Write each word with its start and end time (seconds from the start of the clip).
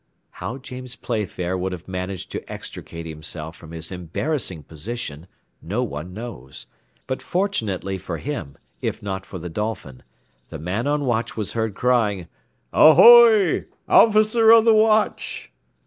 How 0.31 0.57
James 0.57 0.95
Playfair 0.95 1.55
would 1.55 1.71
have 1.73 1.87
managed 1.87 2.31
to 2.31 2.51
extricate 2.51 3.05
himself 3.05 3.55
from 3.55 3.69
his 3.69 3.91
embarrassing 3.91 4.63
position 4.63 5.27
no 5.61 5.83
one 5.83 6.11
knows, 6.11 6.65
but 7.05 7.21
fortunately 7.21 7.99
for 7.99 8.17
him, 8.17 8.57
if 8.81 9.03
not 9.03 9.27
for 9.27 9.37
the 9.37 9.47
Dolphin, 9.47 10.01
the 10.49 10.57
man 10.57 10.87
on 10.87 11.05
watch 11.05 11.37
was 11.37 11.53
heard 11.53 11.75
crying: 11.75 12.27
"Ahoy, 12.73 13.65
officer 13.87 14.49
of 14.49 14.65
the 14.65 14.73
watch!" 14.73 15.51